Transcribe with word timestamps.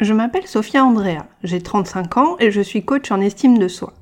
Je 0.00 0.14
m'appelle 0.14 0.46
Sophia 0.46 0.82
Andrea, 0.82 1.26
j'ai 1.44 1.60
35 1.60 2.16
ans 2.16 2.36
et 2.38 2.50
je 2.50 2.62
suis 2.62 2.86
coach 2.86 3.10
en 3.10 3.20
estime 3.20 3.58
de 3.58 3.68
soi. 3.68 3.92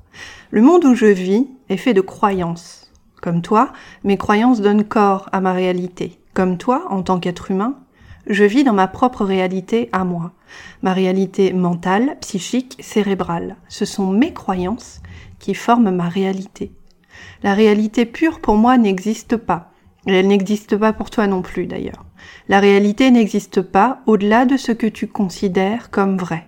Le 0.49 0.61
monde 0.61 0.85
où 0.85 0.95
je 0.95 1.07
vis 1.07 1.49
est 1.67 1.75
fait 1.75 1.93
de 1.93 1.99
croyances. 1.99 2.89
Comme 3.21 3.41
toi, 3.41 3.73
mes 4.05 4.15
croyances 4.15 4.61
donnent 4.61 4.85
corps 4.85 5.27
à 5.33 5.41
ma 5.41 5.51
réalité. 5.51 6.17
Comme 6.33 6.57
toi, 6.57 6.85
en 6.89 7.03
tant 7.03 7.19
qu'être 7.19 7.51
humain, 7.51 7.75
je 8.27 8.45
vis 8.45 8.63
dans 8.63 8.71
ma 8.71 8.87
propre 8.87 9.25
réalité 9.25 9.89
à 9.91 10.05
moi. 10.05 10.31
Ma 10.83 10.93
réalité 10.93 11.51
mentale, 11.51 12.15
psychique, 12.21 12.77
cérébrale. 12.79 13.57
Ce 13.67 13.83
sont 13.83 14.09
mes 14.09 14.31
croyances 14.31 15.01
qui 15.37 15.53
forment 15.53 15.91
ma 15.91 16.07
réalité. 16.07 16.71
La 17.43 17.53
réalité 17.53 18.05
pure 18.05 18.39
pour 18.39 18.55
moi 18.55 18.77
n'existe 18.77 19.35
pas. 19.35 19.68
Et 20.07 20.13
elle 20.13 20.27
n'existe 20.27 20.77
pas 20.77 20.93
pour 20.93 21.09
toi 21.09 21.27
non 21.27 21.41
plus 21.41 21.65
d'ailleurs. 21.67 22.05
La 22.47 22.59
réalité 22.59 23.11
n'existe 23.11 23.61
pas 23.61 23.99
au-delà 24.05 24.45
de 24.45 24.57
ce 24.57 24.71
que 24.71 24.87
tu 24.87 25.07
considères 25.07 25.89
comme 25.89 26.17
vrai. 26.17 26.47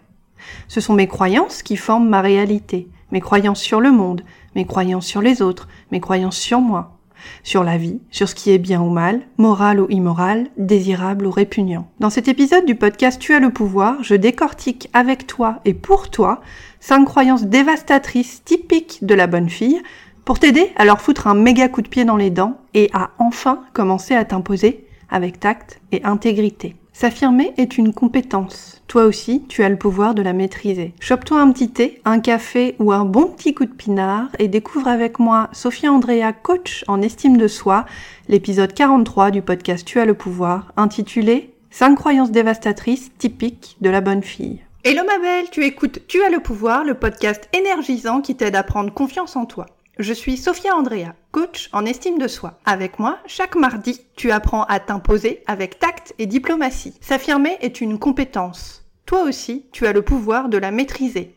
Ce 0.68 0.82
sont 0.82 0.94
mes 0.94 1.08
croyances 1.08 1.64
qui 1.64 1.78
forment 1.78 2.10
ma 2.10 2.22
réalité, 2.22 2.88
mes 3.12 3.22
croyances 3.22 3.62
sur 3.62 3.82
le 3.82 3.92
monde, 3.92 4.24
mes 4.56 4.66
croyances 4.66 5.06
sur 5.06 5.22
les 5.22 5.42
autres, 5.42 5.68
mes 5.92 6.00
croyances 6.00 6.38
sur 6.38 6.60
moi, 6.60 6.98
sur 7.44 7.64
la 7.64 7.78
vie, 7.78 8.00
sur 8.10 8.28
ce 8.28 8.36
qui 8.36 8.52
est 8.52 8.58
bien 8.58 8.82
ou 8.82 8.90
mal, 8.90 9.22
moral 9.38 9.80
ou 9.80 9.88
immoral, 9.90 10.48
désirable 10.58 11.26
ou 11.26 11.32
répugnant. 11.32 11.88
Dans 12.00 12.10
cet 12.10 12.28
épisode 12.28 12.66
du 12.66 12.76
podcast 12.76 13.22
Tu 13.22 13.34
as 13.34 13.40
le 13.40 13.52
pouvoir, 13.52 14.04
je 14.04 14.16
décortique 14.16 14.90
avec 14.94 15.28
toi 15.28 15.60
et 15.66 15.74
pour 15.74 16.10
toi 16.10 16.42
cinq 16.80 17.06
croyances 17.06 17.46
dévastatrices 17.46 18.44
typiques 18.44 19.00
de 19.06 19.14
la 19.14 19.28
bonne 19.28 19.50
fille 19.50 19.82
pour 20.32 20.40
t'aider 20.40 20.72
à 20.78 20.86
leur 20.86 21.02
foutre 21.02 21.28
un 21.28 21.34
méga 21.34 21.68
coup 21.68 21.82
de 21.82 21.90
pied 21.90 22.06
dans 22.06 22.16
les 22.16 22.30
dents 22.30 22.56
et 22.74 22.90
à 22.94 23.10
enfin 23.18 23.64
commencer 23.74 24.16
à 24.16 24.24
t'imposer 24.24 24.88
avec 25.10 25.42
tact 25.42 25.82
et 25.92 26.06
intégrité. 26.06 26.78
S'affirmer 26.94 27.54
est 27.58 27.78
une 27.78 27.94
compétence. 27.94 28.82
Toi 28.88 29.04
aussi, 29.04 29.44
tu 29.50 29.62
as 29.62 29.68
le 29.68 29.76
pouvoir 29.76 30.16
de 30.16 30.22
la 30.22 30.32
maîtriser. 30.32 30.94
Chope-toi 31.02 31.42
un 31.42 31.52
petit 31.52 31.70
thé, 31.70 32.00
un 32.06 32.22
café 32.22 32.78
ou 32.80 32.94
un 32.94 33.04
bon 33.04 33.26
petit 33.26 33.54
coup 33.54 33.66
de 33.66 33.74
pinard 33.74 34.30
et 34.40 34.48
découvre 34.48 34.88
avec 34.88 35.20
moi 35.20 35.50
Sophia 35.52 35.92
Andrea, 35.92 36.32
coach 36.32 36.86
en 36.88 37.02
estime 37.02 37.36
de 37.36 37.50
soi, 37.50 37.86
l'épisode 38.30 38.74
43 38.74 39.32
du 39.32 39.42
podcast 39.42 39.86
Tu 39.86 40.00
as 40.00 40.06
le 40.06 40.14
pouvoir, 40.14 40.72
intitulé 40.78 41.54
5 41.72 41.94
croyances 41.96 42.32
dévastatrices 42.32 43.12
typiques 43.18 43.76
de 43.82 43.90
la 43.90 44.00
bonne 44.00 44.24
fille. 44.24 44.62
Hello 44.86 45.02
ma 45.06 45.20
belle, 45.20 45.50
tu 45.52 45.66
écoutes 45.66 46.08
Tu 46.08 46.24
as 46.24 46.30
le 46.30 46.40
pouvoir, 46.40 46.86
le 46.86 46.94
podcast 46.94 47.50
énergisant 47.52 48.22
qui 48.22 48.38
t'aide 48.38 48.56
à 48.56 48.64
prendre 48.64 48.94
confiance 48.94 49.36
en 49.36 49.46
toi. 49.46 49.66
Je 50.02 50.14
suis 50.14 50.36
Sophia 50.36 50.76
Andrea, 50.76 51.14
coach 51.32 51.70
en 51.74 51.86
estime 51.86 52.18
de 52.18 52.28
soi. 52.28 52.58
Avec 52.66 52.98
moi, 52.98 53.20
chaque 53.28 53.56
mardi, 53.56 54.02
tu 54.16 54.32
apprends 54.32 54.64
à 54.64 54.80
t'imposer 54.80 55.44
avec 55.46 55.78
tact 55.78 56.16
et 56.18 56.26
diplomatie. 56.26 56.96
S'affirmer 57.02 57.56
est 57.62 57.82
une 57.82 58.00
compétence. 58.00 58.84
Toi 59.06 59.22
aussi, 59.22 59.68
tu 59.72 59.86
as 59.86 59.94
le 59.94 60.02
pouvoir 60.02 60.50
de 60.50 60.58
la 60.58 60.72
maîtriser. 60.72 61.36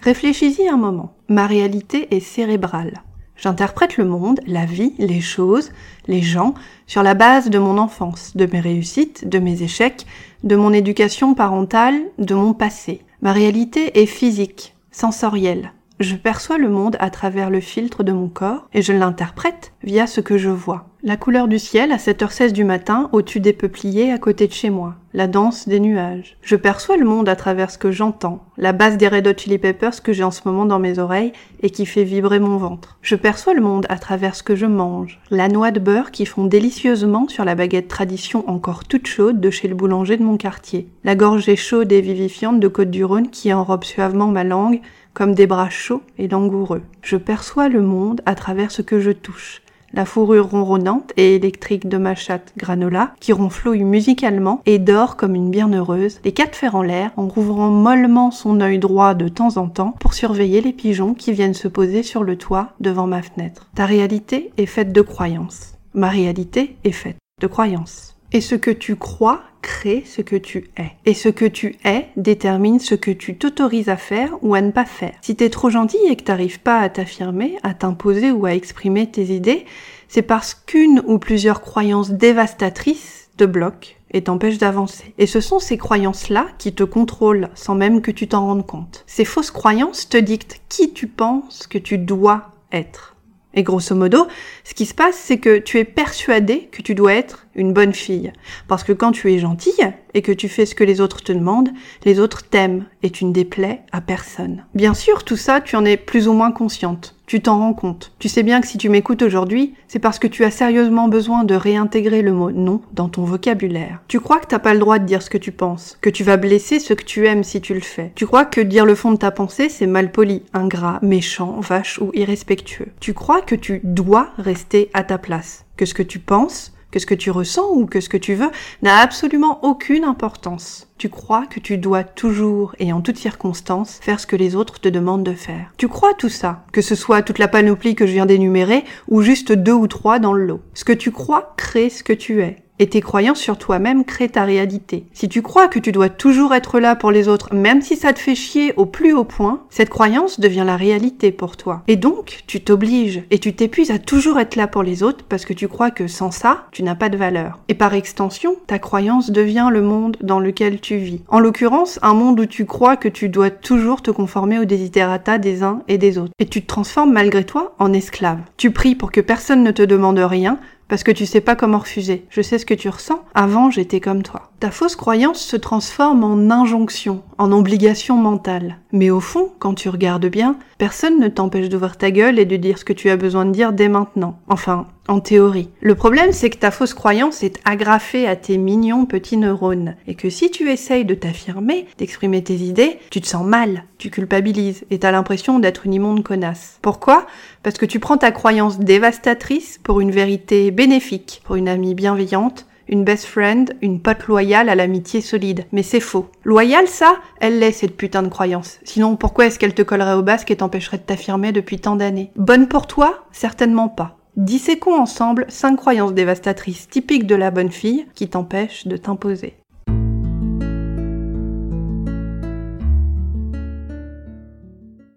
Réfléchis-y 0.00 0.68
un 0.68 0.76
moment. 0.76 1.16
Ma 1.26 1.48
réalité 1.48 2.14
est 2.14 2.20
cérébrale. 2.20 3.02
J'interprète 3.34 3.96
le 3.96 4.04
monde, 4.04 4.38
la 4.46 4.64
vie, 4.64 4.94
les 4.98 5.20
choses, 5.20 5.72
les 6.06 6.22
gens, 6.22 6.54
sur 6.86 7.02
la 7.02 7.14
base 7.14 7.50
de 7.50 7.58
mon 7.58 7.78
enfance, 7.78 8.36
de 8.36 8.46
mes 8.46 8.60
réussites, 8.60 9.28
de 9.28 9.40
mes 9.40 9.64
échecs, 9.64 10.06
de 10.44 10.54
mon 10.54 10.72
éducation 10.72 11.34
parentale, 11.34 12.00
de 12.18 12.36
mon 12.36 12.54
passé. 12.54 13.02
Ma 13.22 13.32
réalité 13.32 14.00
est 14.00 14.06
physique, 14.06 14.74
sensorielle. 14.90 15.72
Je 16.00 16.16
perçois 16.16 16.56
le 16.56 16.70
monde 16.70 16.96
à 17.00 17.10
travers 17.10 17.50
le 17.50 17.60
filtre 17.60 18.02
de 18.02 18.12
mon 18.12 18.28
corps 18.28 18.68
et 18.72 18.80
je 18.80 18.92
l'interprète 18.92 19.72
via 19.82 20.06
ce 20.06 20.20
que 20.22 20.38
je 20.38 20.48
vois. 20.48 20.89
La 21.02 21.16
couleur 21.16 21.48
du 21.48 21.58
ciel 21.58 21.92
à 21.92 21.96
7h16 21.96 22.52
du 22.52 22.62
matin 22.62 23.08
au-dessus 23.12 23.40
des 23.40 23.54
peupliers 23.54 24.12
à 24.12 24.18
côté 24.18 24.46
de 24.46 24.52
chez 24.52 24.68
moi. 24.68 24.96
La 25.14 25.28
danse 25.28 25.66
des 25.66 25.80
nuages. 25.80 26.36
Je 26.42 26.56
perçois 26.56 26.98
le 26.98 27.06
monde 27.06 27.26
à 27.26 27.36
travers 27.36 27.70
ce 27.70 27.78
que 27.78 27.90
j'entends. 27.90 28.44
La 28.58 28.74
basse 28.74 28.98
des 28.98 29.08
Red 29.08 29.26
Hot 29.26 29.38
Chili 29.38 29.56
Peppers 29.56 30.02
que 30.02 30.12
j'ai 30.12 30.24
en 30.24 30.30
ce 30.30 30.42
moment 30.44 30.66
dans 30.66 30.78
mes 30.78 30.98
oreilles 30.98 31.32
et 31.62 31.70
qui 31.70 31.86
fait 31.86 32.04
vibrer 32.04 32.38
mon 32.38 32.58
ventre. 32.58 32.98
Je 33.00 33.16
perçois 33.16 33.54
le 33.54 33.62
monde 33.62 33.86
à 33.88 33.96
travers 33.96 34.36
ce 34.36 34.42
que 34.42 34.54
je 34.54 34.66
mange. 34.66 35.18
La 35.30 35.48
noix 35.48 35.70
de 35.70 35.80
beurre 35.80 36.10
qui 36.10 36.26
fond 36.26 36.44
délicieusement 36.44 37.28
sur 37.28 37.46
la 37.46 37.54
baguette 37.54 37.88
tradition 37.88 38.46
encore 38.46 38.84
toute 38.84 39.06
chaude 39.06 39.40
de 39.40 39.48
chez 39.48 39.68
le 39.68 39.74
boulanger 39.74 40.18
de 40.18 40.22
mon 40.22 40.36
quartier. 40.36 40.86
La 41.04 41.16
gorgée 41.16 41.56
chaude 41.56 41.92
et 41.92 42.02
vivifiante 42.02 42.60
de 42.60 42.68
Côte 42.68 42.90
du 42.90 43.06
Rhône 43.06 43.30
qui 43.30 43.54
enrobe 43.54 43.84
suavement 43.84 44.26
ma 44.26 44.44
langue 44.44 44.82
comme 45.14 45.34
des 45.34 45.46
bras 45.46 45.70
chauds 45.70 46.02
et 46.18 46.28
langoureux. 46.28 46.82
Je 47.00 47.16
perçois 47.16 47.70
le 47.70 47.80
monde 47.80 48.20
à 48.26 48.34
travers 48.34 48.70
ce 48.70 48.82
que 48.82 49.00
je 49.00 49.12
touche. 49.12 49.62
La 49.92 50.04
fourrure 50.04 50.50
ronronnante 50.50 51.12
et 51.16 51.34
électrique 51.34 51.88
de 51.88 51.96
ma 51.96 52.14
chatte 52.14 52.52
Granola, 52.56 53.14
qui 53.18 53.32
ronflouille 53.32 53.82
musicalement 53.82 54.62
et 54.64 54.78
dort 54.78 55.16
comme 55.16 55.34
une 55.34 55.50
bienheureuse, 55.50 56.20
les 56.24 56.32
quatre 56.32 56.54
fers 56.54 56.76
en 56.76 56.82
l'air, 56.82 57.10
en 57.16 57.26
rouvrant 57.26 57.70
mollement 57.70 58.30
son 58.30 58.60
œil 58.60 58.78
droit 58.78 59.14
de 59.14 59.28
temps 59.28 59.56
en 59.56 59.68
temps 59.68 59.94
pour 59.98 60.14
surveiller 60.14 60.60
les 60.60 60.72
pigeons 60.72 61.14
qui 61.14 61.32
viennent 61.32 61.54
se 61.54 61.68
poser 61.68 62.02
sur 62.02 62.22
le 62.22 62.36
toit 62.36 62.70
devant 62.78 63.08
ma 63.08 63.22
fenêtre. 63.22 63.68
Ta 63.74 63.86
réalité 63.86 64.52
est 64.56 64.66
faite 64.66 64.92
de 64.92 65.02
croyances. 65.02 65.74
Ma 65.92 66.08
réalité 66.08 66.76
est 66.84 66.92
faite 66.92 67.16
de 67.40 67.46
croyances. 67.48 68.16
Et 68.32 68.40
ce 68.40 68.54
que 68.54 68.70
tu 68.70 68.94
crois 68.94 69.40
crée 69.62 70.04
ce 70.06 70.22
que 70.22 70.36
tu 70.36 70.70
es. 70.76 70.90
Et 71.06 71.14
ce 71.14 71.28
que 71.28 71.44
tu 71.44 71.76
es 71.84 72.08
détermine 72.16 72.78
ce 72.78 72.94
que 72.94 73.10
tu 73.10 73.36
t'autorises 73.36 73.88
à 73.88 73.96
faire 73.96 74.36
ou 74.42 74.54
à 74.54 74.60
ne 74.60 74.70
pas 74.70 74.84
faire. 74.84 75.14
Si 75.22 75.36
t'es 75.36 75.50
trop 75.50 75.70
gentil 75.70 75.98
et 76.08 76.16
que 76.16 76.24
t'arrives 76.24 76.60
pas 76.60 76.78
à 76.78 76.88
t'affirmer, 76.88 77.58
à 77.62 77.74
t'imposer 77.74 78.30
ou 78.30 78.46
à 78.46 78.54
exprimer 78.54 79.10
tes 79.10 79.34
idées, 79.34 79.64
c'est 80.08 80.22
parce 80.22 80.54
qu'une 80.54 81.02
ou 81.06 81.18
plusieurs 81.18 81.60
croyances 81.60 82.10
dévastatrices 82.10 83.30
te 83.36 83.44
bloquent 83.44 83.90
et 84.12 84.24
t'empêchent 84.24 84.58
d'avancer. 84.58 85.14
Et 85.18 85.26
ce 85.26 85.40
sont 85.40 85.58
ces 85.58 85.78
croyances-là 85.78 86.46
qui 86.58 86.74
te 86.74 86.82
contrôlent 86.82 87.48
sans 87.54 87.74
même 87.74 88.02
que 88.02 88.10
tu 88.10 88.28
t'en 88.28 88.46
rendes 88.46 88.66
compte. 88.66 89.04
Ces 89.06 89.24
fausses 89.24 89.50
croyances 89.50 90.08
te 90.08 90.16
dictent 90.16 90.60
qui 90.68 90.92
tu 90.92 91.06
penses 91.06 91.66
que 91.66 91.78
tu 91.78 91.96
dois 91.96 92.50
être. 92.72 93.16
Et 93.54 93.62
grosso 93.64 93.94
modo, 93.94 94.28
ce 94.62 94.74
qui 94.74 94.86
se 94.86 94.94
passe, 94.94 95.16
c'est 95.16 95.38
que 95.38 95.58
tu 95.58 95.78
es 95.78 95.84
persuadé 95.84 96.68
que 96.70 96.82
tu 96.82 96.94
dois 96.94 97.14
être 97.14 97.46
une 97.56 97.72
bonne 97.72 97.92
fille. 97.92 98.32
Parce 98.68 98.84
que 98.84 98.92
quand 98.92 99.10
tu 99.10 99.32
es 99.32 99.38
gentille 99.38 99.92
et 100.14 100.22
que 100.22 100.32
tu 100.32 100.48
fais 100.48 100.66
ce 100.66 100.74
que 100.74 100.84
les 100.84 101.00
autres 101.00 101.22
te 101.22 101.32
demandent, 101.32 101.70
les 102.04 102.20
autres 102.20 102.48
t'aiment 102.48 102.84
et 103.02 103.10
tu 103.10 103.24
ne 103.24 103.32
déplais 103.32 103.82
à 103.92 104.00
personne. 104.00 104.64
Bien 104.74 104.94
sûr, 104.94 105.24
tout 105.24 105.36
ça, 105.36 105.60
tu 105.60 105.76
en 105.76 105.84
es 105.84 105.96
plus 105.96 106.28
ou 106.28 106.32
moins 106.32 106.52
consciente. 106.52 107.16
Tu 107.30 107.40
t'en 107.40 107.58
rends 107.58 107.74
compte. 107.74 108.12
Tu 108.18 108.28
sais 108.28 108.42
bien 108.42 108.60
que 108.60 108.66
si 108.66 108.76
tu 108.76 108.88
m'écoutes 108.88 109.22
aujourd'hui, 109.22 109.74
c'est 109.86 110.00
parce 110.00 110.18
que 110.18 110.26
tu 110.26 110.44
as 110.44 110.50
sérieusement 110.50 111.06
besoin 111.06 111.44
de 111.44 111.54
réintégrer 111.54 112.22
le 112.22 112.32
mot 112.32 112.50
non 112.50 112.80
dans 112.92 113.08
ton 113.08 113.22
vocabulaire. 113.22 114.00
Tu 114.08 114.18
crois 114.18 114.40
que 114.40 114.48
t'as 114.48 114.58
pas 114.58 114.74
le 114.74 114.80
droit 114.80 114.98
de 114.98 115.06
dire 115.06 115.22
ce 115.22 115.30
que 115.30 115.38
tu 115.38 115.52
penses, 115.52 115.96
que 116.00 116.10
tu 116.10 116.24
vas 116.24 116.36
blesser 116.36 116.80
ce 116.80 116.92
que 116.92 117.04
tu 117.04 117.28
aimes 117.28 117.44
si 117.44 117.60
tu 117.60 117.72
le 117.72 117.80
fais. 117.80 118.10
Tu 118.16 118.26
crois 118.26 118.44
que 118.44 118.60
dire 118.60 118.84
le 118.84 118.96
fond 118.96 119.12
de 119.12 119.16
ta 119.16 119.30
pensée, 119.30 119.68
c'est 119.68 119.86
mal 119.86 120.10
poli, 120.10 120.42
ingrat, 120.52 120.98
méchant, 121.02 121.60
vache 121.60 122.00
ou 122.00 122.10
irrespectueux. 122.14 122.88
Tu 122.98 123.14
crois 123.14 123.42
que 123.42 123.54
tu 123.54 123.80
dois 123.84 124.30
rester 124.36 124.90
à 124.92 125.04
ta 125.04 125.16
place, 125.16 125.66
que 125.76 125.86
ce 125.86 125.94
que 125.94 126.02
tu 126.02 126.18
penses, 126.18 126.72
que 126.90 126.98
ce 126.98 127.06
que 127.06 127.14
tu 127.14 127.30
ressens 127.30 127.68
ou 127.72 127.86
que 127.86 128.00
ce 128.00 128.08
que 128.08 128.16
tu 128.16 128.34
veux 128.34 128.50
n'a 128.82 128.98
absolument 128.98 129.64
aucune 129.64 130.04
importance. 130.04 130.88
Tu 130.98 131.08
crois 131.08 131.46
que 131.46 131.60
tu 131.60 131.78
dois 131.78 132.04
toujours 132.04 132.74
et 132.78 132.92
en 132.92 133.00
toutes 133.00 133.16
circonstances 133.16 133.98
faire 134.02 134.20
ce 134.20 134.26
que 134.26 134.36
les 134.36 134.54
autres 134.54 134.80
te 134.80 134.88
demandent 134.88 135.24
de 135.24 135.34
faire. 135.34 135.72
Tu 135.76 135.88
crois 135.88 136.14
tout 136.14 136.28
ça, 136.28 136.64
que 136.72 136.82
ce 136.82 136.94
soit 136.94 137.22
toute 137.22 137.38
la 137.38 137.48
panoplie 137.48 137.94
que 137.94 138.06
je 138.06 138.12
viens 138.12 138.26
d'énumérer 138.26 138.84
ou 139.08 139.22
juste 139.22 139.52
deux 139.52 139.72
ou 139.72 139.86
trois 139.86 140.18
dans 140.18 140.32
le 140.32 140.44
lot. 140.44 140.60
Ce 140.74 140.84
que 140.84 140.92
tu 140.92 141.10
crois 141.10 141.54
crée 141.56 141.90
ce 141.90 142.02
que 142.02 142.12
tu 142.12 142.42
es 142.42 142.56
et 142.80 142.88
tes 142.88 143.02
croyances 143.02 143.38
sur 143.38 143.58
toi-même 143.58 144.04
créent 144.04 144.30
ta 144.30 144.44
réalité. 144.44 145.04
Si 145.12 145.28
tu 145.28 145.42
crois 145.42 145.68
que 145.68 145.78
tu 145.78 145.92
dois 145.92 146.08
toujours 146.08 146.54
être 146.54 146.80
là 146.80 146.96
pour 146.96 147.12
les 147.12 147.28
autres, 147.28 147.54
même 147.54 147.82
si 147.82 147.94
ça 147.94 148.12
te 148.12 148.18
fait 148.18 148.34
chier 148.34 148.72
au 148.76 148.86
plus 148.86 149.12
haut 149.12 149.24
point, 149.24 149.60
cette 149.68 149.90
croyance 149.90 150.40
devient 150.40 150.64
la 150.66 150.76
réalité 150.76 151.30
pour 151.30 151.56
toi. 151.56 151.82
Et 151.86 151.96
donc, 151.96 152.40
tu 152.46 152.60
t'obliges 152.60 153.22
et 153.30 153.38
tu 153.38 153.54
t'épuises 153.54 153.90
à 153.90 153.98
toujours 153.98 154.40
être 154.40 154.56
là 154.56 154.66
pour 154.66 154.82
les 154.82 155.02
autres 155.02 155.24
parce 155.28 155.44
que 155.44 155.52
tu 155.52 155.68
crois 155.68 155.90
que 155.90 156.08
sans 156.08 156.30
ça, 156.30 156.66
tu 156.72 156.82
n'as 156.82 156.94
pas 156.94 157.10
de 157.10 157.18
valeur. 157.18 157.58
Et 157.68 157.74
par 157.74 157.92
extension, 157.92 158.56
ta 158.66 158.78
croyance 158.78 159.30
devient 159.30 159.68
le 159.70 159.82
monde 159.82 160.16
dans 160.22 160.40
lequel 160.40 160.80
tu 160.80 160.96
vis. 160.96 161.20
En 161.28 161.38
l'occurrence, 161.38 161.98
un 162.00 162.14
monde 162.14 162.40
où 162.40 162.46
tu 162.46 162.64
crois 162.64 162.96
que 162.96 163.08
tu 163.08 163.28
dois 163.28 163.50
toujours 163.50 164.00
te 164.00 164.10
conformer 164.10 164.58
aux 164.58 164.64
desiderata 164.64 165.36
des 165.36 165.62
uns 165.62 165.82
et 165.86 165.98
des 165.98 166.16
autres. 166.16 166.32
Et 166.38 166.46
tu 166.46 166.62
te 166.62 166.66
transformes 166.66 167.12
malgré 167.12 167.44
toi 167.44 167.74
en 167.78 167.92
esclave. 167.92 168.38
Tu 168.56 168.70
pries 168.70 168.94
pour 168.94 169.12
que 169.12 169.20
personne 169.20 169.62
ne 169.62 169.70
te 169.70 169.82
demande 169.82 170.18
rien, 170.18 170.58
parce 170.90 171.04
que 171.04 171.12
tu 171.12 171.24
sais 171.24 171.40
pas 171.40 171.54
comment 171.54 171.78
refuser. 171.78 172.26
Je 172.30 172.42
sais 172.42 172.58
ce 172.58 172.66
que 172.66 172.74
tu 172.74 172.88
ressens. 172.88 173.22
Avant, 173.32 173.70
j'étais 173.70 174.00
comme 174.00 174.24
toi. 174.24 174.50
Ta 174.58 174.72
fausse 174.72 174.96
croyance 174.96 175.40
se 175.40 175.56
transforme 175.56 176.24
en 176.24 176.50
injonction, 176.50 177.22
en 177.38 177.52
obligation 177.52 178.16
mentale. 178.16 178.78
Mais 178.90 179.08
au 179.08 179.20
fond, 179.20 179.52
quand 179.60 179.74
tu 179.74 179.88
regardes 179.88 180.26
bien, 180.26 180.56
personne 180.78 181.20
ne 181.20 181.28
t'empêche 181.28 181.68
d'ouvrir 181.68 181.96
ta 181.96 182.10
gueule 182.10 182.40
et 182.40 182.44
de 182.44 182.56
dire 182.56 182.76
ce 182.76 182.84
que 182.84 182.92
tu 182.92 183.08
as 183.08 183.16
besoin 183.16 183.44
de 183.44 183.52
dire 183.52 183.72
dès 183.72 183.88
maintenant. 183.88 184.40
Enfin, 184.48 184.88
en 185.08 185.20
théorie. 185.20 185.70
Le 185.80 185.94
problème, 185.94 186.32
c'est 186.32 186.50
que 186.50 186.58
ta 186.58 186.70
fausse 186.70 186.94
croyance 186.94 187.42
est 187.42 187.58
agrafée 187.64 188.26
à 188.26 188.36
tes 188.36 188.58
mignons 188.58 189.06
petits 189.06 189.36
neurones. 189.36 189.96
Et 190.06 190.14
que 190.14 190.30
si 190.30 190.50
tu 190.50 190.70
essayes 190.70 191.04
de 191.04 191.14
t'affirmer, 191.14 191.86
d'exprimer 191.98 192.44
tes 192.44 192.54
idées, 192.54 192.98
tu 193.10 193.20
te 193.20 193.26
sens 193.26 193.44
mal, 193.44 193.84
tu 193.98 194.10
culpabilises 194.10 194.84
et 194.90 194.98
t'as 194.98 195.10
l'impression 195.10 195.58
d'être 195.58 195.86
une 195.86 195.94
immonde 195.94 196.22
connasse. 196.22 196.78
Pourquoi? 196.82 197.26
Parce 197.62 197.78
que 197.78 197.86
tu 197.86 197.98
prends 197.98 198.18
ta 198.18 198.30
croyance 198.30 198.78
dévastatrice 198.78 199.80
pour 199.82 200.00
une 200.00 200.12
vérité 200.12 200.70
bénéfique, 200.70 201.42
pour 201.44 201.56
une 201.56 201.68
amie 201.68 201.94
bienveillante, 201.94 202.66
une 202.88 203.04
best 203.04 203.24
friend, 203.24 203.76
une 203.82 204.00
pote 204.00 204.26
loyale 204.26 204.68
à 204.68 204.74
l'amitié 204.74 205.20
solide. 205.20 205.64
Mais 205.72 205.82
c'est 205.82 206.00
faux. 206.00 206.28
Loyale, 206.44 206.88
ça, 206.88 207.16
elle 207.40 207.58
l'est 207.58 207.72
cette 207.72 207.96
putain 207.96 208.22
de 208.22 208.28
croyance. 208.28 208.78
Sinon, 208.84 209.16
pourquoi 209.16 209.46
est-ce 209.46 209.58
qu'elle 209.58 209.74
te 209.74 209.82
collerait 209.82 210.14
au 210.14 210.22
basque 210.22 210.50
et 210.50 210.56
t'empêcherait 210.56 210.98
de 210.98 211.02
t'affirmer 211.02 211.52
depuis 211.52 211.78
tant 211.78 211.96
d'années? 211.96 212.30
Bonne 212.36 212.68
pour 212.68 212.86
toi? 212.86 213.26
Certainement 213.32 213.88
pas. 213.88 214.19
Disséquons 214.36 214.94
ensemble 214.94 215.46
cinq 215.48 215.76
croyances 215.76 216.14
dévastatrices 216.14 216.88
typiques 216.88 217.26
de 217.26 217.34
la 217.34 217.50
bonne 217.50 217.72
fille 217.72 218.06
qui 218.14 218.28
t'empêchent 218.28 218.86
de 218.86 218.96
t'imposer. 218.96 219.56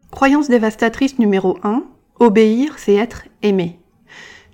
Croyance 0.10 0.50
dévastatrice 0.50 1.20
numéro 1.20 1.60
1. 1.64 1.84
Obéir, 2.20 2.80
c'est 2.80 2.96
être 2.96 3.26
aimé. 3.44 3.80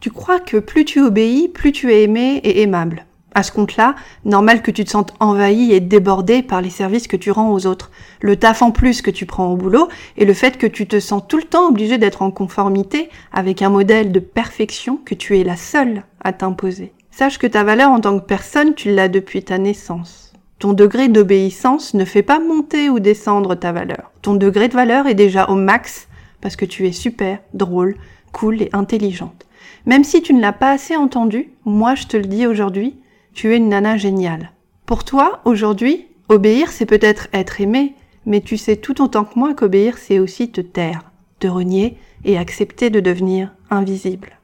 Tu 0.01 0.11
crois 0.11 0.39
que 0.39 0.57
plus 0.57 0.83
tu 0.83 1.01
obéis, 1.01 1.47
plus 1.47 1.71
tu 1.71 1.93
es 1.93 2.03
aimé 2.03 2.41
et 2.43 2.61
aimable. 2.61 3.05
À 3.35 3.43
ce 3.43 3.51
compte-là, 3.51 3.95
normal 4.25 4.61
que 4.61 4.71
tu 4.71 4.83
te 4.83 4.89
sentes 4.89 5.13
envahi 5.19 5.71
et 5.71 5.79
débordé 5.79 6.41
par 6.41 6.61
les 6.61 6.69
services 6.69 7.07
que 7.07 7.15
tu 7.15 7.29
rends 7.29 7.51
aux 7.51 7.67
autres, 7.67 7.91
le 8.21 8.35
taf 8.35 8.61
en 8.61 8.71
plus 8.71 9.01
que 9.01 9.11
tu 9.11 9.25
prends 9.25 9.51
au 9.51 9.55
boulot 9.55 9.87
et 10.17 10.25
le 10.25 10.33
fait 10.33 10.57
que 10.57 10.65
tu 10.65 10.87
te 10.87 10.99
sens 10.99 11.21
tout 11.27 11.37
le 11.37 11.43
temps 11.43 11.67
obligé 11.67 11.97
d'être 11.97 12.23
en 12.23 12.31
conformité 12.31 13.09
avec 13.31 13.61
un 13.61 13.69
modèle 13.69 14.11
de 14.11 14.19
perfection 14.19 14.97
que 14.97 15.13
tu 15.13 15.37
es 15.37 15.43
la 15.43 15.55
seule 15.55 16.03
à 16.21 16.33
t'imposer. 16.33 16.91
Sache 17.11 17.37
que 17.37 17.47
ta 17.47 17.63
valeur 17.63 17.91
en 17.91 17.99
tant 17.99 18.19
que 18.19 18.25
personne, 18.25 18.73
tu 18.73 18.93
l'as 18.93 19.09
depuis 19.09 19.43
ta 19.43 19.57
naissance. 19.57 20.33
Ton 20.57 20.73
degré 20.73 21.07
d'obéissance 21.07 21.93
ne 21.93 22.05
fait 22.05 22.23
pas 22.23 22.39
monter 22.39 22.89
ou 22.89 22.99
descendre 22.99 23.55
ta 23.55 23.71
valeur. 23.71 24.11
Ton 24.21 24.33
degré 24.33 24.67
de 24.67 24.73
valeur 24.73 25.07
est 25.07 25.15
déjà 25.15 25.49
au 25.49 25.55
max 25.55 26.07
parce 26.41 26.55
que 26.55 26.65
tu 26.65 26.87
es 26.87 26.91
super, 26.91 27.39
drôle, 27.53 27.95
cool 28.31 28.61
et 28.61 28.69
intelligente. 28.73 29.45
Même 29.85 30.03
si 30.03 30.21
tu 30.21 30.33
ne 30.33 30.41
l'as 30.41 30.53
pas 30.53 30.71
assez 30.71 30.95
entendu, 30.95 31.51
moi 31.65 31.95
je 31.95 32.07
te 32.07 32.17
le 32.17 32.25
dis 32.25 32.47
aujourd'hui, 32.47 32.97
tu 33.39 33.53
es 33.53 33.57
une 33.57 33.69
nana 33.69 33.95
géniale. 33.95 34.51
Pour 34.85 35.05
toi, 35.05 35.39
aujourd'hui, 35.45 36.07
obéir 36.27 36.73
c'est 36.73 36.85
peut-être 36.85 37.29
être 37.31 37.61
aimé, 37.61 37.95
mais 38.25 38.41
tu 38.41 38.57
sais 38.57 38.75
tout 38.75 39.01
autant 39.01 39.23
que 39.23 39.39
moi 39.39 39.53
qu'obéir 39.53 39.97
c'est 39.97 40.19
aussi 40.19 40.51
te 40.51 40.59
taire, 40.59 41.09
te 41.39 41.47
renier 41.47 41.95
et 42.25 42.37
accepter 42.37 42.89
de 42.89 42.99
devenir 42.99 43.55
invisible. 43.69 44.37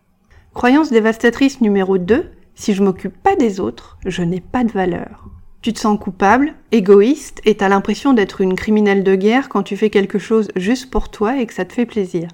Croyance 0.53 0.91
dévastatrice 0.91 1.59
numéro 1.59 1.97
2, 1.97 2.31
si 2.55 2.73
je 2.73 2.81
m'occupe 2.81 3.21
pas 3.21 3.35
des 3.35 3.59
autres, 3.59 3.97
je 4.05 4.23
n'ai 4.23 4.39
pas 4.39 4.63
de 4.63 4.71
valeur. 4.71 5.25
Tu 5.61 5.73
te 5.73 5.79
sens 5.79 5.99
coupable, 5.99 6.53
égoïste 6.71 7.41
et 7.43 7.57
t'as 7.57 7.67
l'impression 7.67 8.13
d'être 8.13 8.39
une 8.39 8.55
criminelle 8.55 9.03
de 9.03 9.15
guerre 9.15 9.49
quand 9.49 9.63
tu 9.63 9.75
fais 9.75 9.89
quelque 9.89 10.19
chose 10.19 10.47
juste 10.55 10.89
pour 10.89 11.09
toi 11.09 11.37
et 11.37 11.45
que 11.45 11.53
ça 11.53 11.65
te 11.65 11.73
fait 11.73 11.85
plaisir. 11.85 12.29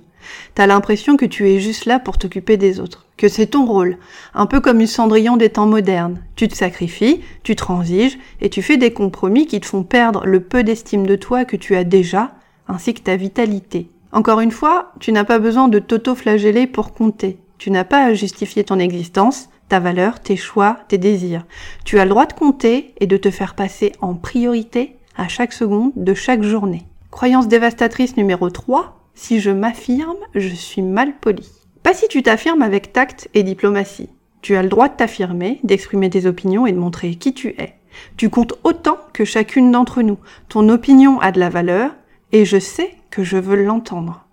T'as 0.56 0.68
l'impression 0.68 1.18
que 1.18 1.26
tu 1.26 1.50
es 1.50 1.60
juste 1.60 1.86
là 1.86 2.00
pour 2.00 2.18
t'occuper 2.18 2.58
des 2.58 2.80
autres, 2.80 3.06
que 3.18 3.28
c'est 3.28 3.48
ton 3.48 3.66
rôle, 3.66 3.98
un 4.34 4.46
peu 4.46 4.60
comme 4.60 4.80
une 4.80 4.88
Cendrillon 4.88 5.38
des 5.38 5.50
temps 5.50 5.68
modernes. 5.68 6.24
Tu 6.36 6.48
te 6.48 6.56
sacrifies, 6.56 7.22
tu 7.44 7.56
transiges 7.56 8.18
et 8.42 8.50
tu 8.50 8.62
fais 8.62 8.78
des 8.78 8.94
compromis 8.94 9.48
qui 9.48 9.60
te 9.60 9.66
font 9.66 9.84
perdre 9.84 10.26
le 10.26 10.42
peu 10.42 10.64
d'estime 10.64 11.06
de 11.06 11.16
toi 11.16 11.46
que 11.46 11.58
tu 11.58 11.76
as 11.76 11.84
déjà, 11.84 12.32
ainsi 12.68 12.94
que 12.94 13.02
ta 13.02 13.16
vitalité. 13.16 13.90
Encore 14.12 14.42
une 14.42 14.52
fois, 14.52 14.92
tu 15.00 15.12
n'as 15.12 15.24
pas 15.24 15.40
besoin 15.40 15.68
de 15.68 15.80
t'auto-flageller 15.80 16.68
pour 16.68 16.94
compter. 16.94 17.38
Tu 17.58 17.72
n'as 17.72 17.84
pas 17.84 18.04
à 18.04 18.14
justifier 18.14 18.64
ton 18.64 18.80
existence, 18.80 19.50
ta 19.70 19.80
valeur, 19.80 20.20
tes 20.20 20.36
choix, 20.36 20.80
tes 20.90 20.98
désirs. 20.98 21.46
Tu 21.86 22.00
as 22.00 22.04
le 22.04 22.10
droit 22.10 22.26
de 22.26 22.34
compter 22.34 22.94
et 23.00 23.08
de 23.08 23.18
te 23.18 23.32
faire 23.32 23.56
passer 23.56 23.94
en 24.02 24.16
priorité 24.16 24.98
à 25.16 25.28
chaque 25.28 25.54
seconde 25.54 25.94
de 25.96 26.14
chaque 26.14 26.44
journée. 26.44 26.86
Croyance 27.10 27.48
dévastatrice 27.48 28.18
numéro 28.18 28.50
3, 28.50 29.01
si 29.14 29.40
je 29.40 29.52
m'affirme, 29.52 30.18
je 30.36 30.50
suis 30.50 30.82
mal 30.82 31.14
poli. 31.20 31.50
Pas 31.84 31.94
si 31.94 32.08
tu 32.08 32.24
t'affirmes 32.24 32.62
avec 32.62 32.94
tact 32.94 33.30
et 33.34 33.44
diplomatie. 33.44 34.10
Tu 34.42 34.56
as 34.56 34.64
le 34.64 34.70
droit 34.70 34.90
de 34.90 34.96
t'affirmer, 34.96 35.60
d'exprimer 35.64 36.10
tes 36.10 36.26
opinions 36.26 36.66
et 36.66 36.72
de 36.72 36.80
montrer 36.80 37.16
qui 37.16 37.34
tu 37.34 37.50
es. 37.50 37.76
Tu 38.18 38.30
comptes 38.30 38.54
autant 38.64 38.98
que 39.14 39.26
chacune 39.26 39.72
d'entre 39.72 40.02
nous. 40.02 40.18
Ton 40.50 40.70
opinion 40.70 41.20
a 41.20 41.32
de 41.32 41.40
la 41.40 41.50
valeur 41.50 41.92
et 42.32 42.46
je 42.46 42.58
sais 42.58 42.92
que 43.10 43.24
je 43.24 43.38
veux 43.38 43.62
l'entendre. 43.64 44.26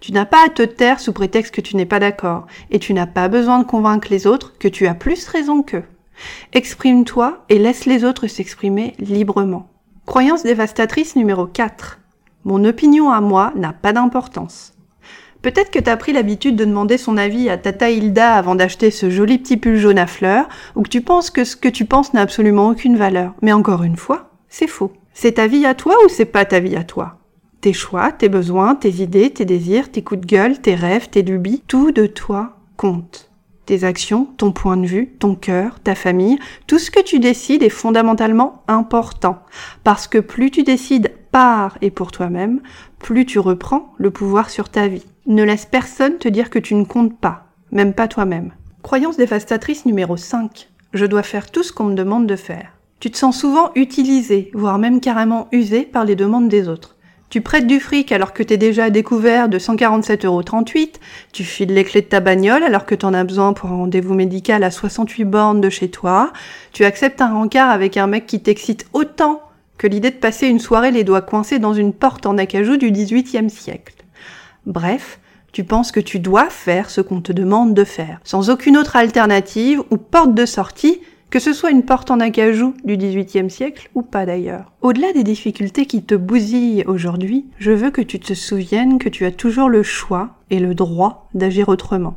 Tu 0.00 0.12
n'as 0.12 0.26
pas 0.26 0.44
à 0.44 0.50
te 0.50 0.62
taire 0.62 1.00
sous 1.00 1.12
prétexte 1.12 1.54
que 1.54 1.60
tu 1.60 1.76
n'es 1.76 1.86
pas 1.86 1.98
d'accord 1.98 2.46
et 2.70 2.78
tu 2.78 2.92
n'as 2.92 3.06
pas 3.06 3.28
besoin 3.28 3.58
de 3.58 3.64
convaincre 3.64 4.08
les 4.10 4.26
autres 4.26 4.58
que 4.58 4.68
tu 4.68 4.86
as 4.86 4.94
plus 4.94 5.26
raison 5.26 5.62
qu'eux. 5.62 5.84
Exprime-toi 6.52 7.44
et 7.48 7.58
laisse 7.58 7.86
les 7.86 8.04
autres 8.04 8.26
s'exprimer 8.26 8.94
librement. 8.98 9.70
Croyance 10.04 10.42
dévastatrice 10.42 11.16
numéro 11.16 11.46
4. 11.46 12.01
Mon 12.44 12.64
opinion 12.64 13.10
à 13.10 13.20
moi 13.20 13.52
n'a 13.56 13.72
pas 13.72 13.92
d'importance. 13.92 14.74
Peut-être 15.42 15.70
que 15.70 15.78
t'as 15.80 15.96
pris 15.96 16.12
l'habitude 16.12 16.56
de 16.56 16.64
demander 16.64 16.98
son 16.98 17.16
avis 17.16 17.48
à 17.48 17.56
Tata 17.56 17.90
Hilda 17.90 18.34
avant 18.34 18.54
d'acheter 18.54 18.90
ce 18.90 19.10
joli 19.10 19.38
petit 19.38 19.56
pull 19.56 19.76
jaune 19.76 19.98
à 19.98 20.06
fleurs, 20.06 20.48
ou 20.76 20.82
que 20.82 20.88
tu 20.88 21.00
penses 21.00 21.30
que 21.30 21.44
ce 21.44 21.56
que 21.56 21.68
tu 21.68 21.84
penses 21.84 22.14
n'a 22.14 22.20
absolument 22.20 22.68
aucune 22.68 22.96
valeur. 22.96 23.34
Mais 23.42 23.52
encore 23.52 23.82
une 23.82 23.96
fois, 23.96 24.30
c'est 24.48 24.68
faux. 24.68 24.92
C'est 25.14 25.32
ta 25.32 25.48
vie 25.48 25.66
à 25.66 25.74
toi 25.74 25.96
ou 26.04 26.08
c'est 26.08 26.24
pas 26.24 26.44
ta 26.44 26.60
vie 26.60 26.76
à 26.76 26.84
toi? 26.84 27.18
Tes 27.60 27.72
choix, 27.72 28.12
tes 28.12 28.28
besoins, 28.28 28.74
tes 28.74 28.90
idées, 29.02 29.30
tes 29.30 29.44
désirs, 29.44 29.90
tes 29.90 30.02
coups 30.02 30.20
de 30.20 30.26
gueule, 30.26 30.60
tes 30.60 30.74
rêves, 30.74 31.08
tes 31.10 31.22
lubies, 31.22 31.62
tout 31.68 31.92
de 31.92 32.06
toi 32.06 32.56
compte. 32.76 33.30
Tes 33.66 33.84
actions, 33.84 34.26
ton 34.36 34.50
point 34.50 34.76
de 34.76 34.86
vue, 34.86 35.14
ton 35.20 35.36
cœur, 35.36 35.78
ta 35.80 35.94
famille, 35.94 36.38
tout 36.66 36.78
ce 36.80 36.90
que 36.90 37.02
tu 37.02 37.20
décides 37.20 37.62
est 37.62 37.68
fondamentalement 37.68 38.64
important. 38.66 39.38
Parce 39.84 40.08
que 40.08 40.18
plus 40.18 40.50
tu 40.50 40.64
décides 40.64 41.12
par 41.32 41.78
et 41.80 41.90
pour 41.90 42.12
toi-même, 42.12 42.60
plus 43.00 43.26
tu 43.26 43.40
reprends 43.40 43.92
le 43.98 44.10
pouvoir 44.10 44.50
sur 44.50 44.68
ta 44.68 44.86
vie. 44.86 45.04
Ne 45.26 45.42
laisse 45.42 45.66
personne 45.66 46.18
te 46.18 46.28
dire 46.28 46.50
que 46.50 46.58
tu 46.58 46.74
ne 46.76 46.84
comptes 46.84 47.18
pas, 47.18 47.46
même 47.72 47.94
pas 47.94 48.06
toi-même. 48.06 48.52
Croyance 48.82 49.16
dévastatrice 49.16 49.86
numéro 49.86 50.16
5. 50.16 50.68
Je 50.92 51.06
dois 51.06 51.22
faire 51.22 51.50
tout 51.50 51.62
ce 51.62 51.72
qu'on 51.72 51.84
me 51.84 51.94
demande 51.94 52.26
de 52.26 52.36
faire. 52.36 52.72
Tu 53.00 53.10
te 53.10 53.16
sens 53.16 53.40
souvent 53.40 53.72
utilisé, 53.74 54.50
voire 54.54 54.78
même 54.78 55.00
carrément 55.00 55.48
usé 55.50 55.82
par 55.82 56.04
les 56.04 56.14
demandes 56.14 56.48
des 56.48 56.68
autres. 56.68 56.96
Tu 57.30 57.40
prêtes 57.40 57.66
du 57.66 57.80
fric 57.80 58.12
alors 58.12 58.34
que 58.34 58.42
t'es 58.42 58.58
déjà 58.58 58.90
découvert 58.90 59.48
de 59.48 59.58
147,38€, 59.58 60.96
tu 61.32 61.44
files 61.44 61.72
les 61.72 61.82
clés 61.82 62.02
de 62.02 62.06
ta 62.06 62.20
bagnole 62.20 62.62
alors 62.62 62.84
que 62.84 62.94
t'en 62.94 63.14
as 63.14 63.24
besoin 63.24 63.54
pour 63.54 63.70
un 63.70 63.76
rendez-vous 63.76 64.12
médical 64.12 64.62
à 64.62 64.70
68 64.70 65.24
bornes 65.24 65.60
de 65.62 65.70
chez 65.70 65.88
toi, 65.88 66.32
tu 66.72 66.84
acceptes 66.84 67.22
un 67.22 67.32
rencard 67.32 67.70
avec 67.70 67.96
un 67.96 68.06
mec 68.06 68.26
qui 68.26 68.42
t'excite 68.42 68.86
autant 68.92 69.40
que 69.78 69.86
l'idée 69.86 70.10
de 70.10 70.16
passer 70.16 70.46
une 70.46 70.58
soirée 70.58 70.90
les 70.90 71.04
doigts 71.04 71.22
coincés 71.22 71.58
dans 71.58 71.74
une 71.74 71.92
porte 71.92 72.26
en 72.26 72.38
acajou 72.38 72.76
du 72.76 72.90
XVIIIe 72.90 73.50
siècle. 73.50 73.94
Bref, 74.66 75.18
tu 75.52 75.64
penses 75.64 75.92
que 75.92 76.00
tu 76.00 76.18
dois 76.18 76.48
faire 76.48 76.88
ce 76.90 77.00
qu'on 77.00 77.20
te 77.20 77.32
demande 77.32 77.74
de 77.74 77.84
faire, 77.84 78.20
sans 78.24 78.50
aucune 78.50 78.76
autre 78.76 78.96
alternative 78.96 79.82
ou 79.90 79.96
porte 79.96 80.34
de 80.34 80.46
sortie 80.46 81.00
que 81.32 81.38
ce 81.38 81.54
soit 81.54 81.70
une 81.70 81.82
porte 81.82 82.10
en 82.10 82.20
acajou 82.20 82.74
du 82.84 82.98
XVIIIe 82.98 83.48
siècle 83.48 83.88
ou 83.94 84.02
pas 84.02 84.26
d'ailleurs. 84.26 84.70
Au-delà 84.82 85.14
des 85.14 85.24
difficultés 85.24 85.86
qui 85.86 86.02
te 86.02 86.14
bousillent 86.14 86.84
aujourd'hui, 86.86 87.46
je 87.58 87.72
veux 87.72 87.90
que 87.90 88.02
tu 88.02 88.20
te 88.20 88.34
souviennes 88.34 88.98
que 88.98 89.08
tu 89.08 89.24
as 89.24 89.32
toujours 89.32 89.70
le 89.70 89.82
choix 89.82 90.36
et 90.50 90.58
le 90.58 90.74
droit 90.74 91.30
d'agir 91.32 91.70
autrement. 91.70 92.16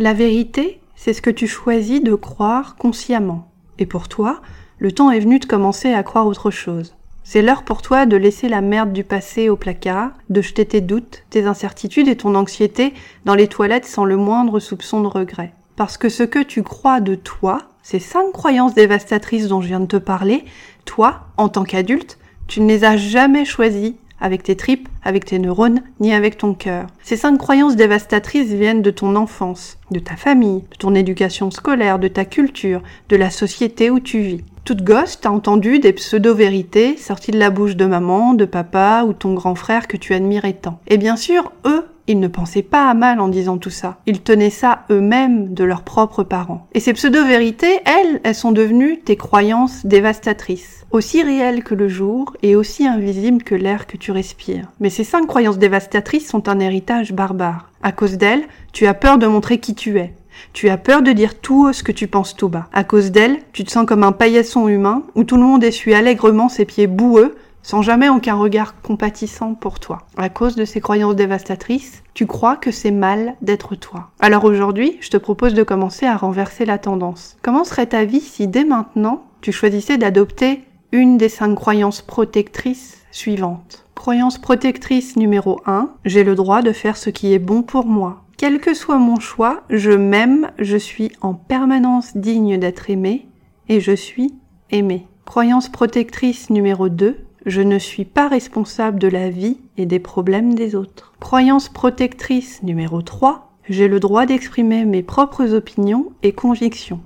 La 0.00 0.14
vérité, 0.14 0.80
c'est 0.96 1.12
ce 1.12 1.20
que 1.20 1.28
tu 1.28 1.46
choisis 1.46 2.02
de 2.02 2.14
croire 2.14 2.76
consciemment. 2.76 3.50
Et 3.78 3.84
pour 3.84 4.08
toi, 4.08 4.40
le 4.78 4.92
temps 4.92 5.10
est 5.10 5.20
venu 5.20 5.38
de 5.40 5.44
commencer 5.44 5.92
à 5.92 6.02
croire 6.02 6.26
autre 6.26 6.50
chose. 6.50 6.96
C'est 7.22 7.42
l'heure 7.42 7.64
pour 7.64 7.82
toi 7.82 8.06
de 8.06 8.16
laisser 8.16 8.48
la 8.48 8.62
merde 8.62 8.94
du 8.94 9.04
passé 9.04 9.50
au 9.50 9.56
placard, 9.56 10.12
de 10.30 10.40
jeter 10.40 10.64
tes 10.64 10.80
doutes, 10.80 11.24
tes 11.28 11.44
incertitudes 11.44 12.08
et 12.08 12.16
ton 12.16 12.34
anxiété 12.34 12.94
dans 13.26 13.34
les 13.34 13.46
toilettes 13.46 13.84
sans 13.84 14.06
le 14.06 14.16
moindre 14.16 14.58
soupçon 14.58 15.02
de 15.02 15.06
regret. 15.06 15.52
Parce 15.76 15.98
que 15.98 16.08
ce 16.08 16.22
que 16.22 16.42
tu 16.42 16.62
crois 16.62 17.00
de 17.00 17.14
toi, 17.14 17.58
ces 17.82 18.00
cinq 18.00 18.32
croyances 18.32 18.72
dévastatrices 18.72 19.48
dont 19.48 19.60
je 19.60 19.68
viens 19.68 19.80
de 19.80 19.84
te 19.84 19.98
parler, 19.98 20.46
toi, 20.86 21.26
en 21.36 21.50
tant 21.50 21.64
qu'adulte, 21.64 22.18
tu 22.48 22.62
ne 22.62 22.68
les 22.68 22.84
as 22.84 22.96
jamais 22.96 23.44
choisies 23.44 23.96
avec 24.20 24.42
tes 24.42 24.56
tripes, 24.56 24.88
avec 25.02 25.24
tes 25.24 25.38
neurones, 25.38 25.82
ni 25.98 26.12
avec 26.12 26.38
ton 26.38 26.54
cœur. 26.54 26.86
Ces 27.02 27.16
cinq 27.16 27.38
croyances 27.38 27.76
dévastatrices 27.76 28.52
viennent 28.52 28.82
de 28.82 28.90
ton 28.90 29.16
enfance, 29.16 29.78
de 29.90 29.98
ta 29.98 30.16
famille, 30.16 30.64
de 30.70 30.76
ton 30.78 30.94
éducation 30.94 31.50
scolaire, 31.50 31.98
de 31.98 32.08
ta 32.08 32.24
culture, 32.24 32.82
de 33.08 33.16
la 33.16 33.30
société 33.30 33.90
où 33.90 34.00
tu 34.00 34.20
vis. 34.20 34.44
Toute 34.64 34.84
gosse, 34.84 35.20
t'as 35.20 35.30
entendu 35.30 35.78
des 35.78 35.92
pseudo-vérités 35.92 36.96
sorties 36.96 37.30
de 37.30 37.38
la 37.38 37.50
bouche 37.50 37.76
de 37.76 37.86
maman, 37.86 38.34
de 38.34 38.44
papa 38.44 39.04
ou 39.06 39.12
ton 39.14 39.34
grand 39.34 39.54
frère 39.54 39.88
que 39.88 39.96
tu 39.96 40.14
admirais 40.14 40.52
tant. 40.52 40.80
Et 40.86 40.98
bien 40.98 41.16
sûr, 41.16 41.50
eux, 41.64 41.86
Ils 42.10 42.18
ne 42.18 42.26
pensaient 42.26 42.62
pas 42.62 42.90
à 42.90 42.94
mal 42.94 43.20
en 43.20 43.28
disant 43.28 43.56
tout 43.56 43.70
ça. 43.70 43.98
Ils 44.04 44.20
tenaient 44.20 44.50
ça 44.50 44.80
eux-mêmes 44.90 45.54
de 45.54 45.62
leurs 45.62 45.82
propres 45.82 46.24
parents. 46.24 46.66
Et 46.74 46.80
ces 46.80 46.92
pseudo-vérités, 46.92 47.78
elles, 47.84 48.20
elles 48.24 48.34
sont 48.34 48.50
devenues 48.50 48.98
tes 48.98 49.14
croyances 49.14 49.86
dévastatrices. 49.86 50.84
Aussi 50.90 51.22
réelles 51.22 51.62
que 51.62 51.76
le 51.76 51.86
jour 51.86 52.36
et 52.42 52.56
aussi 52.56 52.84
invisibles 52.84 53.44
que 53.44 53.54
l'air 53.54 53.86
que 53.86 53.96
tu 53.96 54.10
respires. 54.10 54.66
Mais 54.80 54.90
ces 54.90 55.04
cinq 55.04 55.28
croyances 55.28 55.58
dévastatrices 55.58 56.26
sont 56.26 56.48
un 56.48 56.58
héritage 56.58 57.12
barbare. 57.12 57.70
À 57.80 57.92
cause 57.92 58.18
d'elles, 58.18 58.42
tu 58.72 58.88
as 58.88 58.94
peur 58.94 59.18
de 59.18 59.28
montrer 59.28 59.58
qui 59.58 59.76
tu 59.76 60.00
es. 60.00 60.12
Tu 60.52 60.68
as 60.68 60.78
peur 60.78 61.02
de 61.02 61.12
dire 61.12 61.38
tout 61.38 61.72
ce 61.72 61.84
que 61.84 61.92
tu 61.92 62.08
penses 62.08 62.34
tout 62.34 62.48
bas. 62.48 62.66
À 62.72 62.82
cause 62.82 63.12
d'elles, 63.12 63.38
tu 63.52 63.62
te 63.62 63.70
sens 63.70 63.86
comme 63.86 64.02
un 64.02 64.10
paillasson 64.10 64.66
humain 64.66 65.04
où 65.14 65.22
tout 65.22 65.36
le 65.36 65.42
monde 65.42 65.62
essuie 65.62 65.94
allègrement 65.94 66.48
ses 66.48 66.64
pieds 66.64 66.88
boueux 66.88 67.36
sans 67.62 67.82
jamais 67.82 68.08
aucun 68.08 68.34
regard 68.34 68.80
compatissant 68.80 69.54
pour 69.54 69.80
toi. 69.80 69.98
À 70.16 70.28
cause 70.28 70.56
de 70.56 70.64
ces 70.64 70.80
croyances 70.80 71.16
dévastatrices, 71.16 72.02
tu 72.14 72.26
crois 72.26 72.56
que 72.56 72.70
c'est 72.70 72.90
mal 72.90 73.34
d'être 73.42 73.74
toi. 73.74 74.10
Alors 74.20 74.44
aujourd'hui, 74.44 74.98
je 75.00 75.10
te 75.10 75.16
propose 75.16 75.54
de 75.54 75.62
commencer 75.62 76.06
à 76.06 76.16
renverser 76.16 76.64
la 76.64 76.78
tendance. 76.78 77.36
Comment 77.42 77.64
serait 77.64 77.86
ta 77.86 78.04
vie 78.04 78.20
si 78.20 78.48
dès 78.48 78.64
maintenant, 78.64 79.24
tu 79.40 79.52
choisissais 79.52 79.98
d'adopter 79.98 80.64
une 80.92 81.16
des 81.16 81.28
cinq 81.28 81.54
croyances 81.54 82.02
protectrices 82.02 82.98
suivantes? 83.10 83.86
Croyance 83.94 84.38
protectrice 84.38 85.16
numéro 85.16 85.60
1, 85.66 85.90
j'ai 86.06 86.24
le 86.24 86.34
droit 86.34 86.62
de 86.62 86.72
faire 86.72 86.96
ce 86.96 87.10
qui 87.10 87.34
est 87.34 87.38
bon 87.38 87.62
pour 87.62 87.84
moi. 87.84 88.22
Quel 88.38 88.58
que 88.58 88.72
soit 88.72 88.96
mon 88.96 89.20
choix, 89.20 89.62
je 89.68 89.90
m'aime, 89.90 90.50
je 90.58 90.78
suis 90.78 91.12
en 91.20 91.34
permanence 91.34 92.16
digne 92.16 92.58
d'être 92.58 92.88
aimé 92.88 93.28
et 93.68 93.80
je 93.80 93.92
suis 93.92 94.32
aimé. 94.70 95.06
Croyance 95.26 95.68
protectrice 95.68 96.48
numéro 96.48 96.88
2, 96.88 97.18
je 97.46 97.62
ne 97.62 97.78
suis 97.78 98.04
pas 98.04 98.28
responsable 98.28 98.98
de 98.98 99.08
la 99.08 99.30
vie 99.30 99.58
et 99.76 99.86
des 99.86 99.98
problèmes 99.98 100.54
des 100.54 100.74
autres. 100.74 101.12
Croyance 101.20 101.68
protectrice 101.68 102.62
numéro 102.62 103.02
3. 103.02 103.52
J'ai 103.68 103.88
le 103.88 104.00
droit 104.00 104.26
d'exprimer 104.26 104.84
mes 104.84 105.02
propres 105.02 105.54
opinions 105.54 106.12
et 106.22 106.32
convictions. 106.32 107.00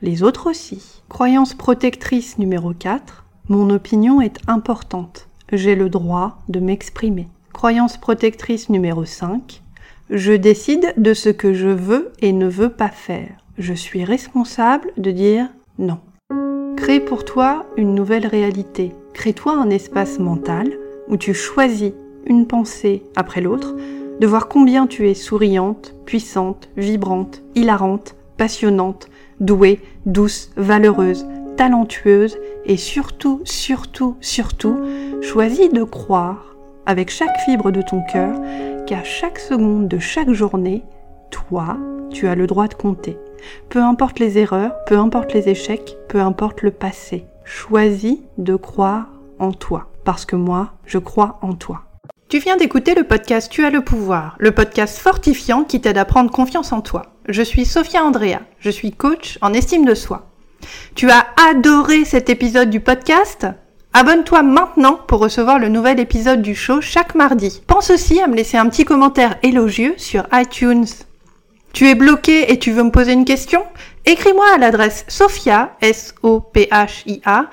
Les 0.00 0.22
autres 0.22 0.48
aussi. 0.50 1.02
Croyance 1.08 1.54
protectrice 1.54 2.38
numéro 2.38 2.72
4. 2.72 3.24
Mon 3.48 3.68
opinion 3.70 4.20
est 4.20 4.38
importante. 4.46 5.28
J'ai 5.52 5.74
le 5.74 5.90
droit 5.90 6.38
de 6.48 6.60
m'exprimer. 6.60 7.28
Croyance 7.52 7.98
protectrice 7.98 8.70
numéro 8.70 9.04
5. 9.04 9.62
Je 10.10 10.32
décide 10.32 10.94
de 10.96 11.14
ce 11.14 11.28
que 11.28 11.52
je 11.52 11.68
veux 11.68 12.12
et 12.20 12.32
ne 12.32 12.48
veux 12.48 12.70
pas 12.70 12.88
faire. 12.88 13.30
Je 13.58 13.74
suis 13.74 14.04
responsable 14.04 14.92
de 14.96 15.10
dire 15.10 15.48
non. 15.78 15.98
Crée 16.76 17.00
pour 17.00 17.24
toi 17.24 17.66
une 17.76 17.94
nouvelle 17.94 18.26
réalité. 18.26 18.92
Crée-toi 19.14 19.52
un 19.52 19.70
espace 19.70 20.18
mental 20.18 20.76
où 21.08 21.16
tu 21.16 21.32
choisis 21.34 21.92
une 22.26 22.46
pensée 22.46 23.02
après 23.16 23.40
l'autre, 23.40 23.74
de 24.20 24.26
voir 24.26 24.48
combien 24.48 24.86
tu 24.86 25.08
es 25.08 25.14
souriante, 25.14 25.94
puissante, 26.04 26.68
vibrante, 26.76 27.42
hilarante, 27.54 28.16
passionnante, 28.36 29.08
douée, 29.40 29.80
douce, 30.04 30.50
valeureuse, 30.56 31.26
talentueuse 31.56 32.38
et 32.66 32.76
surtout, 32.76 33.40
surtout, 33.44 34.16
surtout, 34.20 34.80
choisis 35.22 35.72
de 35.72 35.84
croire 35.84 36.56
avec 36.84 37.10
chaque 37.10 37.38
fibre 37.44 37.70
de 37.70 37.82
ton 37.82 38.02
cœur 38.12 38.36
qu'à 38.86 39.04
chaque 39.04 39.38
seconde 39.38 39.88
de 39.88 39.98
chaque 39.98 40.32
journée, 40.32 40.82
toi, 41.30 41.78
tu 42.10 42.26
as 42.26 42.34
le 42.34 42.46
droit 42.46 42.68
de 42.68 42.74
compter. 42.74 43.16
Peu 43.68 43.80
importe 43.80 44.18
les 44.18 44.38
erreurs, 44.38 44.72
peu 44.86 44.98
importe 44.98 45.32
les 45.32 45.48
échecs, 45.48 45.96
peu 46.08 46.20
importe 46.20 46.62
le 46.62 46.70
passé. 46.70 47.26
Choisis 47.44 48.18
de 48.38 48.56
croire 48.56 49.06
en 49.38 49.52
toi. 49.52 49.90
Parce 50.04 50.24
que 50.24 50.36
moi, 50.36 50.72
je 50.86 50.98
crois 50.98 51.38
en 51.42 51.54
toi. 51.54 51.82
Tu 52.28 52.38
viens 52.38 52.56
d'écouter 52.56 52.94
le 52.94 53.04
podcast 53.04 53.50
Tu 53.50 53.64
as 53.64 53.70
le 53.70 53.82
pouvoir, 53.82 54.36
le 54.38 54.50
podcast 54.50 54.98
fortifiant 54.98 55.64
qui 55.64 55.80
t'aide 55.80 55.98
à 55.98 56.04
prendre 56.04 56.30
confiance 56.30 56.72
en 56.72 56.80
toi. 56.80 57.14
Je 57.28 57.42
suis 57.42 57.64
Sophia 57.64 58.02
Andrea, 58.02 58.40
je 58.58 58.70
suis 58.70 58.92
coach 58.92 59.38
en 59.40 59.52
estime 59.52 59.84
de 59.84 59.94
soi. 59.94 60.30
Tu 60.94 61.10
as 61.10 61.26
adoré 61.50 62.04
cet 62.04 62.30
épisode 62.30 62.70
du 62.70 62.80
podcast? 62.80 63.46
Abonne-toi 63.92 64.42
maintenant 64.42 64.98
pour 65.06 65.20
recevoir 65.20 65.58
le 65.58 65.68
nouvel 65.68 66.00
épisode 66.00 66.42
du 66.42 66.54
show 66.54 66.80
chaque 66.80 67.14
mardi. 67.14 67.62
Pense 67.66 67.90
aussi 67.90 68.20
à 68.20 68.26
me 68.26 68.34
laisser 68.34 68.56
un 68.56 68.68
petit 68.68 68.84
commentaire 68.84 69.36
élogieux 69.42 69.94
sur 69.98 70.26
iTunes. 70.32 70.86
Tu 71.74 71.88
es 71.88 71.94
bloqué 71.96 72.52
et 72.52 72.58
tu 72.60 72.70
veux 72.70 72.84
me 72.84 72.92
poser 72.92 73.14
une 73.14 73.24
question? 73.24 73.64
Écris-moi 74.06 74.44
à 74.54 74.58
l'adresse 74.58 75.04
sophia, 75.08 75.72
S-O-P-H-I-A, 75.80 77.46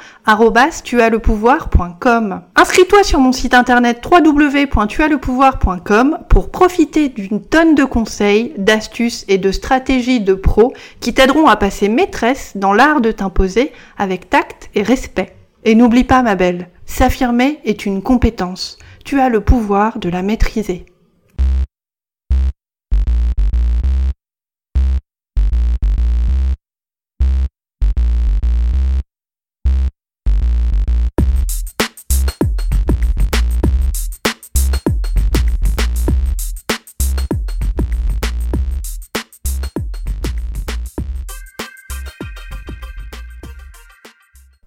tuaslepouvoir.com. 0.84 2.42
Inscris-toi 2.56 3.04
sur 3.04 3.20
mon 3.20 3.32
site 3.32 3.56
internet 3.56 4.00
www.tuaslepouvoir.com 4.06 6.20
pour 6.30 6.51
profiter 6.51 7.10
d'une 7.10 7.42
tonne 7.42 7.74
de 7.74 7.84
conseils, 7.84 8.54
d'astuces 8.60 9.25
et 9.28 9.40
de 9.40 9.51
stratégies 9.51 10.20
de 10.20 10.36
pros 10.36 10.72
qui 11.00 11.16
t'aideront 11.16 11.48
à 11.48 11.56
passer 11.56 11.90
maîtresse 11.90 12.51
dans 12.54 12.74
l'art 12.74 13.01
de 13.01 13.12
t'imposer 13.12 13.72
avec 13.98 14.30
tact 14.30 14.70
et 14.75 14.84
respect. 14.84 15.36
Et 15.66 15.74
n'oublie 15.74 16.04
pas, 16.04 16.22
ma 16.22 16.36
belle, 16.36 16.70
s'affirmer 16.86 17.60
est 17.66 17.88
une 17.88 18.04
compétence. 18.04 18.78
Tu 19.04 19.20
as 19.20 19.30
le 19.30 19.42
pouvoir 19.42 19.98
de 19.98 20.10
la 20.10 20.22
maîtriser. 20.22 20.86